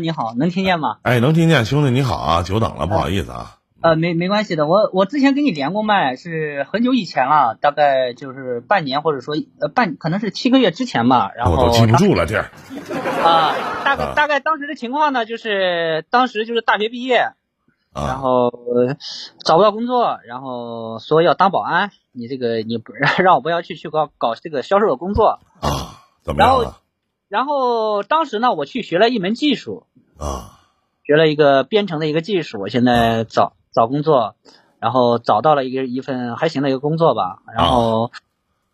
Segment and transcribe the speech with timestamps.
[0.00, 0.98] 你好，能听见吗？
[1.02, 3.56] 哎，能听见，兄弟你好啊，久等了，不好意思啊。
[3.80, 11.32] 呃，没没关系的，我我之前跟你连过麦，是很久以前了，大概就是半年或者说呃半，可能是七个月之前吧。
[11.36, 12.38] 然后我都记不住了，这
[13.24, 17.32] 啊，大概大概当时的情况呢，就是当时就是大学毕业，
[17.92, 18.52] 然后
[19.44, 22.92] 找不到工作，然后说要当保安，你这个你不
[23.22, 26.02] 让我不要去去搞搞这个销售的工作啊？
[26.22, 26.52] 怎么样？
[26.52, 26.74] 然后
[27.28, 29.86] 然后当时呢，我去学了一门技术
[30.18, 30.58] 啊，
[31.04, 33.54] 学了一个编程的一个技术，我现在找。
[33.70, 34.34] 找工作，
[34.80, 38.10] 然后找到了一个一份还行的一个工作吧，然后，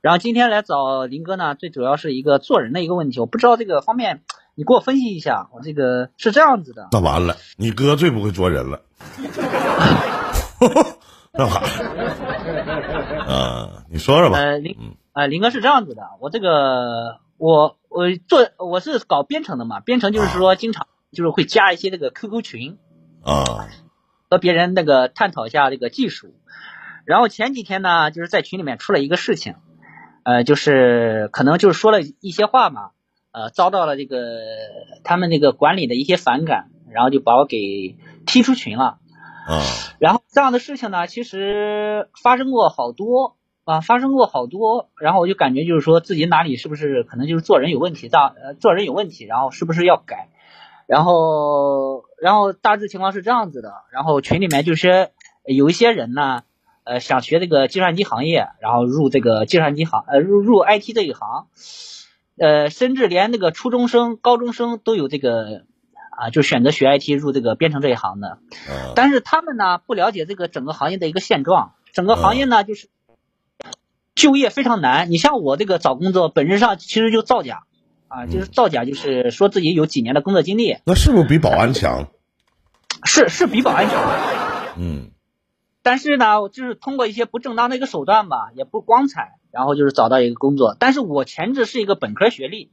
[0.00, 4.22] 然后今天来找林哥呢，最主要是一个做人的一个问题，我不知道这个方面，
[4.56, 6.88] 你给我分析一下，我这个是这样子的。
[6.90, 8.80] 那完了，你哥最不会做人了。
[11.32, 11.60] 那啥，
[13.28, 14.38] 啊，你说说吧。
[14.38, 14.76] 呃，林，
[15.12, 22.78] 呃，林哥是这样子的，我这个，我我做我是搞编程的嘛，编程就是说经常就是会加一些这个 QQ 群。
[23.22, 23.68] 啊。
[24.30, 26.34] 和别人那个探讨一下这个技术，
[27.06, 29.54] 然后前几天呢，就是在群里面出了一个事情，
[30.22, 32.90] 呃，就是可能就是说了一些话嘛，
[33.32, 34.18] 呃，遭到了这个
[35.02, 38.98] 他们那个管理的一些反感，然后就把我给踢出群了。
[39.48, 39.64] 啊，
[39.98, 50.28] 然后这样的事情呢，其实发生过好多啊，发生过好多，然后我就感觉就是说自己哪里是不是可能就是做人有问题，大呃做人有问题，然后是不是要改？
[50.88, 53.74] 然后，然后大致情况是这样子的。
[53.92, 55.10] 然后群里面就是
[55.44, 56.44] 有一些人呢，
[56.84, 61.46] 呃，想学这个计算机行业，然后入这个计算机行，呃，入入 IT 这一行，
[62.38, 65.64] 呃，甚至连那个初中生、高中生都有这个
[66.16, 68.38] 啊，就选择学 IT 入这个编程这一行的。
[68.94, 71.74] 但是他们呢，不了解这个整个行业的一个现状。
[71.92, 72.88] 整个行业呢，就是
[74.14, 75.10] 就业非常难。
[75.10, 77.64] 你像我这个找工作，本质上其实就造假。
[78.08, 82.08] 啊，就是造假，就是说自己有几年的工作经历，那是不是比保安强？
[83.04, 83.96] 是是比保安强，
[84.76, 85.10] 嗯，
[85.82, 90.76] 但是呢，就是通过一些不正当的一个手段吧，也不光彩，然后就是找到一个工作。
[90.80, 92.72] 但是我前置是一个本科学历，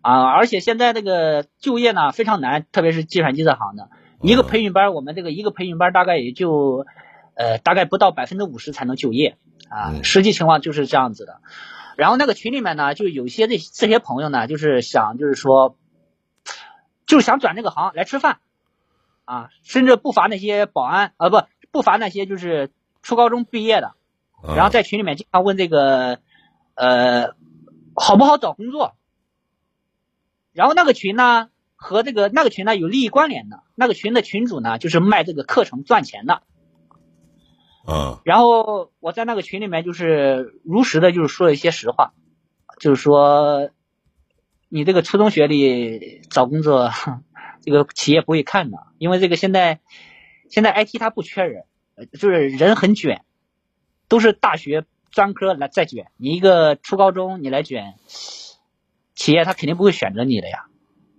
[0.00, 3.88] 啊，而且现在这个就业呢非常难，特别是计算机这行的，
[4.20, 6.86] 一个培训班，我们这个一个培训班大概也就，
[7.34, 9.36] 呃，大概不到百分之五十才能就业，
[9.68, 11.40] 啊，实际情况就是这样子的。
[12.02, 15.78] 然后那个群里面呢，就有些这这些朋友呢，就是想就是说，
[17.06, 18.40] 就是想转这个行来吃饭，
[19.24, 23.94] 啊，甚至不乏那些保安啊，不不乏那些就是初高中毕业的，
[24.42, 26.18] 然后在群里面经常问这个，
[26.74, 27.36] 呃，
[27.94, 28.96] 好不好找工作？
[30.52, 36.42] 然后那个群呢和这个那个群呢有利益关联的，那个群的群主呢就是卖这个课程赚钱的。
[37.86, 42.12] 嗯，然后我在那个群里面就是如实的，就是说了一些实话，
[42.78, 43.70] 就是说，
[44.68, 46.90] 你这个初中学历找工作，
[47.62, 49.80] 这个企业不会看的，因为这个现在
[50.48, 51.64] 现在 IT 它不缺人，
[52.18, 53.24] 就是人很卷，
[54.08, 57.94] 都是大学专科来再卷，你一个初高中你来卷，
[59.14, 60.66] 企业他肯定不会选择你的呀。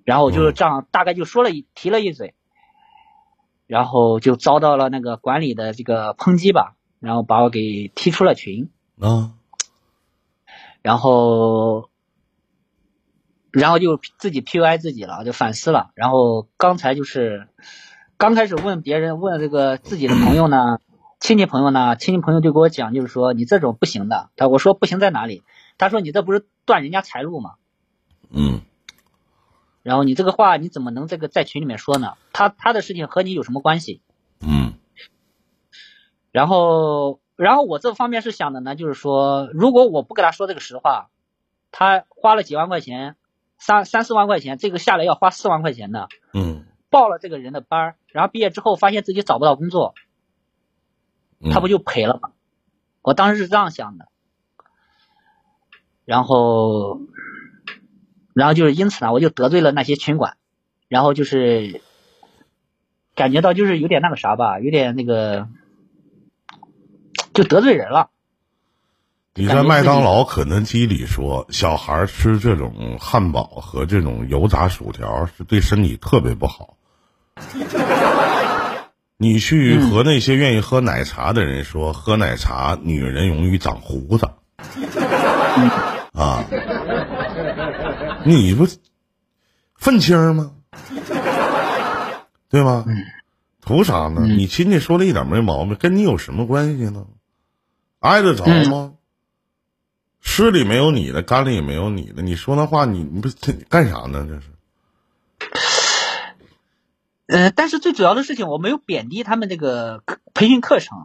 [0.06, 2.36] 然后我就是这样，大概就说了一提了一嘴。
[3.68, 8.70] 然后就遭到了那个管理的这个抨击吧，然后把我给踢出了群。
[9.00, 9.34] 啊，
[10.82, 11.90] 然后，
[13.52, 15.92] 然后就自己 PUI 自己了，就反思了。
[15.96, 17.48] 然后刚才就是
[18.18, 20.80] 刚开始问别人问这个自己的朋友呢，
[21.20, 24.30] 亲戚朋友呢，亲戚朋友就给我讲，就是说你这种不行的。
[24.36, 25.44] 他我说不行在哪里？
[25.78, 27.54] 他说你这不是断人家财路吗？
[28.30, 28.62] 嗯。
[29.84, 32.14] 然后你这个话你怎么能这个在群里面说呢？
[32.32, 34.02] 他他的事情和你有什么关系？
[34.40, 34.74] 嗯。
[36.32, 41.10] 然后，然后我这方面是想的呢，就是说，如果我不给他说这个实话，
[41.72, 43.18] 他花了几万块钱，
[43.60, 46.08] 三三四万块钱，这个下来要花四万块钱的。
[46.34, 46.66] 嗯。
[46.90, 49.96] 报了这个人的班然后毕业之后发现自己找不到工作，
[51.52, 52.32] 他不就赔了吗？
[53.02, 54.08] 我当时是这样想的。
[56.06, 57.02] 然后。
[58.34, 60.38] 然后就是因此呢，我就得罪了那些群管，
[60.88, 61.82] 然后就是
[63.16, 65.48] 感觉到就是有点那个啥吧，有点那个
[67.34, 68.10] 就得罪人了。
[69.36, 76.78] 你在麦当劳、肯德基里说，小孩吃这种汉堡和这种油炸薯条是对身体特别不好。
[79.18, 84.28] 你去和那些愿意喝奶茶的人说，喝奶茶女人容易长胡子。
[84.28, 85.98] 啊。
[88.26, 88.68] 你不
[89.76, 90.52] 愤青吗？
[92.50, 92.86] 对吗？
[93.62, 94.26] 图啥呢？
[94.28, 97.06] 你亲戚说的一点没毛病，跟你有什么关系呢？
[98.00, 98.94] 挨得着吗？
[100.20, 102.22] 湿里没有你的，干里也没有你的。
[102.22, 103.30] 你说那话，你你不
[103.70, 104.26] 干啥呢？
[104.28, 104.48] 这是。
[107.28, 110.04] 呃，但是最主要的事情，我没有贬低他们这个
[110.34, 110.98] 培训课程，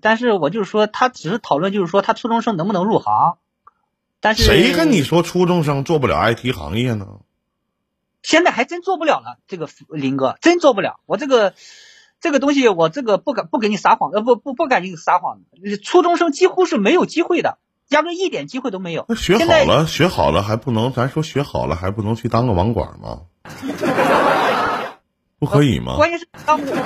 [0.00, 3.38] 但是我就是说，他只是讨论，就是说他初中生能不能入行。
[4.24, 7.06] 但是谁跟你说初中生做不了 IT 行业呢？
[8.22, 10.98] 现在还真做不了了，这个林哥真做不了。
[11.04, 11.52] 我这个
[12.20, 15.40] 这个东西，我这个不敢不给你撒谎，呃，不不不敢给你撒谎。
[15.82, 17.58] 初中生几乎是没有机会的，
[17.90, 19.04] 压根一点机会都没有。
[19.10, 20.90] 那学好了，学好了还不能？
[20.90, 23.24] 咱说学好了还不能去当个网管吗？
[25.38, 25.96] 不可以吗？
[25.96, 26.82] 关键是当，关键是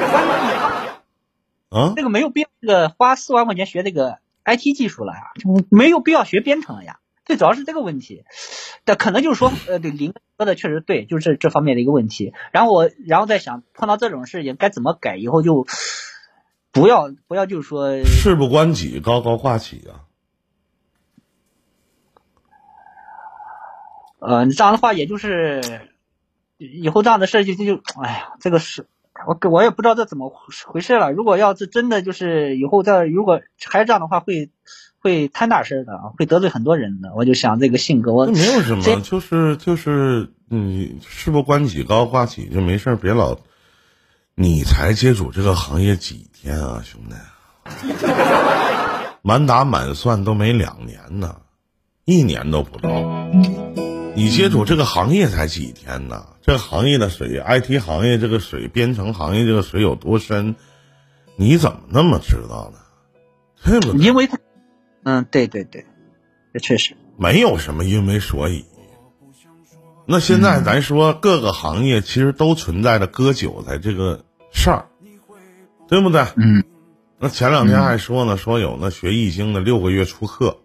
[1.68, 5.22] 啊，这个没有必要，这个花四万块钱学这个 IT 技术了呀，
[5.70, 6.98] 没有必要学编程了呀。
[7.28, 8.24] 最主要是这个问题，
[8.86, 12.32] 但可能就是说，呃，对林说的确实对，就是这方面的一个问题。
[12.52, 15.66] 然后我，然后再想，碰到这种事情该怎么改，以后就
[16.72, 20.08] 不要不要，就是说事不关己，高高挂起啊。
[24.20, 25.60] 呃，你这样的话，也就是
[26.56, 28.86] 以后这样的事情就就，哎呀，这个是
[29.26, 30.32] 我我也不知道这怎么
[30.66, 31.12] 回事了。
[31.12, 34.50] 如果要是真的就是以后再如果还是这样的话，会。
[35.00, 37.12] 会摊大事的啊，会得罪很多人的。
[37.16, 43.38] 我就想这个性格，我没有什么，就是就是你事不关己高挂起就没事别老。
[44.34, 47.14] 你才接触这个行业几天啊，兄弟？
[49.22, 51.40] 满打满算都没两年呢，
[52.04, 52.88] 一年都不到。
[54.14, 56.26] 你接触这个行业才几天呢？
[56.40, 60.54] 这个行业的水，IT 行业这个水，编程行业这个水有多深？
[61.36, 62.78] 你怎么那么知道呢？
[63.64, 63.98] 对不？
[63.98, 64.38] 因为他。
[65.08, 65.86] 嗯，对对对，
[66.52, 68.66] 这确实没有什么因为所以。
[70.04, 74.22] 那现在咱说各个行业其实都存在着割韭菜这个
[74.52, 74.84] 事儿，
[75.88, 76.26] 对不对？
[76.36, 76.62] 嗯。
[77.18, 80.58] 那前两天还说呢，说有那学易经的六个月出课，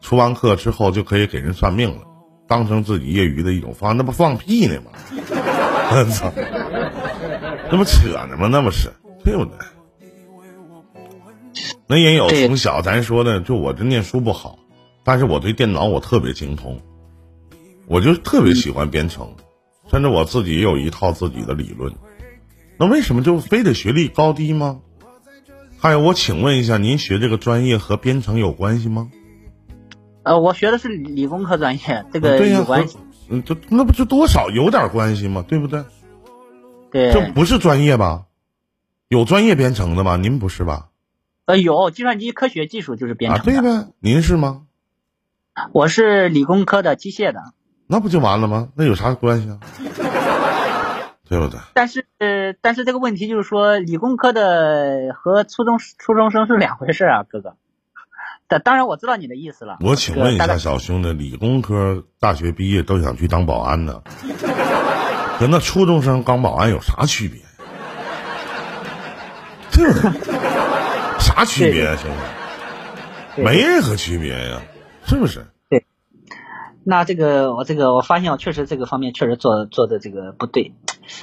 [0.00, 2.02] 出完课之后就可以给人算命了，
[2.46, 4.92] 当成自己业余的一种方式，那不放屁呢吗？
[5.90, 6.32] 我操，
[7.68, 8.46] 那不扯呢吗？
[8.48, 8.92] 那不是
[9.24, 9.56] 对不对？
[11.92, 14.58] 那也有从小咱说的，就我这念书不好，
[15.04, 16.80] 但是我对电脑我特别精通，
[17.86, 19.34] 我就特别喜欢编程，
[19.90, 21.92] 甚至我自己也有一套自己的理论。
[22.78, 24.80] 那为什么就非得学历高低吗？
[25.76, 29.10] 还有，我请问一下，您学这个专业和编程有关系吗？
[30.22, 32.96] 呃，我学的是理工科专业，这个有关系。
[33.28, 35.44] 嗯，这那不就多少有点关系吗？
[35.46, 35.84] 对不对？
[36.90, 37.12] 对。
[37.12, 38.22] 这不是专业吧？
[39.08, 40.16] 有专业编程的吗？
[40.16, 40.88] 您不是吧？
[41.52, 43.88] 呃，有计算机科学技术就是编程啊，对呗。
[44.00, 44.62] 您是吗？
[45.72, 47.42] 我是理工科的机械的。
[47.86, 48.68] 那不就完了吗？
[48.74, 49.58] 那有啥关系啊？
[51.28, 51.60] 对不对？
[51.74, 52.06] 但是，
[52.62, 57.54] 但是这个问题就是说，理工科的和初中初中生是两回事啊，哥哥。
[58.48, 59.76] 当当然我知道你的意思了。
[59.80, 64.00] 我请问一下小兄弟，理工科大学毕业都想去当保安呢，
[65.38, 67.42] 和那初中生当保安有啥区别？
[69.70, 69.82] 这。
[71.22, 72.10] 啥区别啊，兄
[73.36, 73.42] 弟？
[73.42, 74.60] 没任何区别呀，
[75.06, 75.46] 是不是？
[75.70, 75.86] 对。
[76.84, 80.74] 那这个我这个我发现我确实这个方面确实做做的这个不对。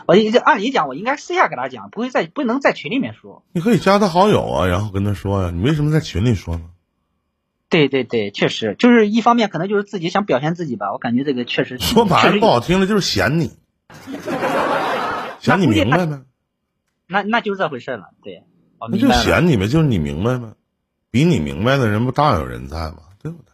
[0.07, 3.43] 我这按理讲我应该私下给他讲，不会在不能在群里面说。
[3.51, 5.51] 你可以加他好友啊，然后跟他说呀。
[5.53, 6.63] 你为什么在群里说呢？
[7.69, 10.91] 对对对，确实就是一方面可能就是自己想表现自己吧。
[10.91, 13.51] 我感觉这个确实说白了不好听的就是嫌你，
[15.39, 16.23] 嫌你明白吗？
[17.05, 18.43] 那那就是这回事了，对。
[18.89, 20.53] 那就嫌你们，就是你明白吗？
[21.11, 22.97] 比你明白的人不大有人在吗？
[23.21, 23.51] 对不对？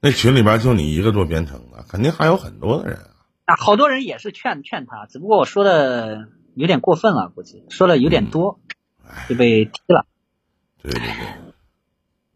[0.00, 3.10] 那群里边就你一个做编程的，肯定还有很多的人啊。
[3.46, 8.60] 啊，好多人也是劝劝他，只不过我说的有点过分了，估计说的有点多，
[9.28, 10.06] 就被踢了。
[10.82, 11.10] 对对对。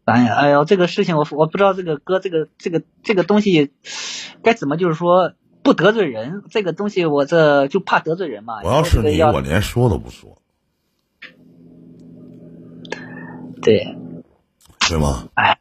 [0.03, 3.71] 哎呀，哎呦，这个事情我我不知道这个哥这个这个这个东西
[4.41, 8.61] 该怎么就是说不得罪人，这个东西我这就怕得罪人嘛。
[8.63, 10.37] 我要是你，我连说都不说。
[13.63, 13.95] 对，
[14.81, 15.27] 是吗？
[15.35, 15.57] 哎，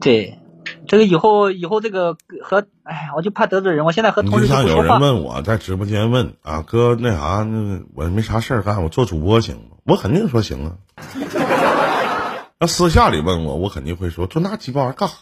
[0.00, 0.38] 对，
[0.86, 3.84] 这个以后以后这个和哎，我就怕得罪人。
[3.84, 9.76] 我现在和同事就有人问我在直播间问啊，哥那啥，那我没啥事儿干，我做主播行吗？
[9.84, 10.72] 我肯定说行啊。
[12.58, 15.16] 那私下里问我，我肯定会说做那鸡巴玩意儿干啥？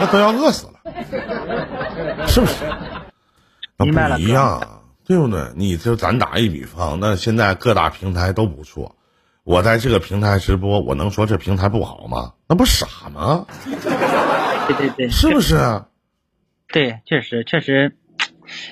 [0.00, 0.72] 那都要饿死了，
[2.26, 2.64] 是不是？
[3.78, 4.81] 明白了，一样。
[5.12, 5.52] 对不对？
[5.56, 8.96] 你就咱打一比方，那现在各大平台都不错，
[9.44, 12.32] 我在这个平台直播，我能说这平台不好吗？
[12.48, 13.44] 那不傻吗？
[14.66, 15.82] 对对对，是不是？
[16.68, 17.94] 对，确实确实，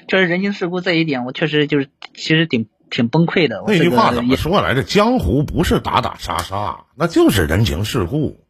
[0.08, 3.62] 确实人情世故这一点，我确实就是其实挺挺崩溃的。
[3.66, 4.82] 那句话怎么说来着？
[4.82, 8.40] 江湖不是打打杀杀，那就是人情世故。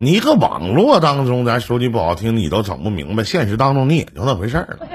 [0.00, 4.87] 你一个网络当中，咱说句不好听，你都整不明白，现实当中你也就那回事儿了。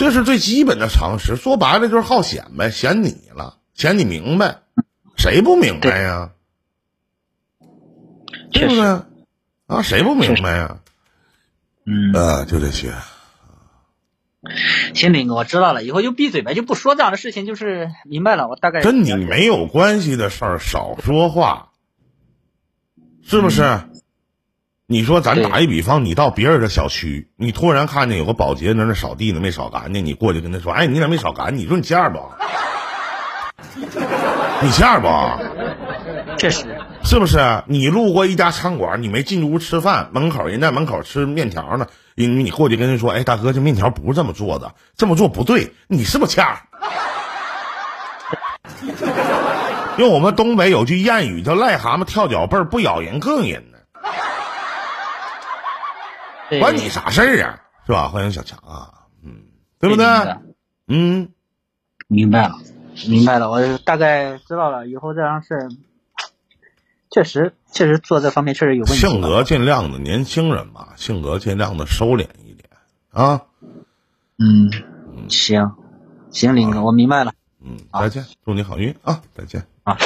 [0.00, 4.60] 这是最基本的常识，说白了就是好显呗，显你了，显你明白，
[5.14, 6.30] 谁不明白呀？
[8.50, 8.82] 对不对？
[9.66, 10.78] 啊，谁不明白呀？
[11.84, 12.94] 嗯，啊，就这些。
[14.94, 21.72] 行，林哥，我知道了，以后就闭嘴呗，就不说这样的事情，就是明白了，我大概跟你没有关系的事儿少说话，
[23.22, 23.80] 是不是？
[24.92, 32.18] 你说咱打一比方，你到别人的小区，你突然看见有个保洁在那扫地呢，没扫干净，你过去跟他说：“哎，你咋没扫干净？”你说你欠不？
[34.60, 35.08] 你欠不？
[36.36, 37.62] 确实，是不是？
[37.66, 46.44] 你路过一家餐馆，你没进屋吃饭，门口人在门口吃面条呢，你你过去跟人说：“哎，大哥，这面条不是这么做的，这么做不对。”你是不是欠？
[49.98, 53.62] 用我们东北有句谚语叫“癞蛤蟆跳脚背儿，不咬人膈应”
[56.58, 56.60] 呢。
[56.60, 57.62] 关你啥事儿啊？
[57.86, 58.08] 是吧？
[58.08, 59.42] 欢迎小强啊，嗯，
[59.78, 60.06] 对不对？
[60.86, 61.30] 嗯，
[62.08, 62.58] 明白了，
[63.08, 64.86] 明白了，我大概知道了。
[64.86, 65.68] 以后这样事儿，
[67.10, 68.98] 确实确实做这方面确实有问题。
[68.98, 72.68] 性格尽量的年轻人嘛，性格尽量的收敛一点
[73.10, 73.42] 啊。
[74.38, 74.70] 嗯，
[75.28, 75.72] 行，
[76.30, 77.32] 行，林哥，我明白了。
[77.62, 79.20] 嗯，再见，祝你好运啊！
[79.34, 79.98] 再见啊。